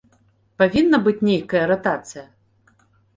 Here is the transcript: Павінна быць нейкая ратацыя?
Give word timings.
Павінна 0.61 0.97
быць 1.07 1.21
нейкая 1.27 1.61
ратацыя? 1.73 2.23